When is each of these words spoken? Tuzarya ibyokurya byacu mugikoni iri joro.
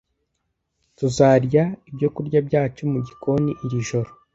Tuzarya 0.97 1.63
ibyokurya 1.89 2.39
byacu 2.47 2.81
mugikoni 2.91 3.51
iri 3.65 3.79
joro. 3.87 4.09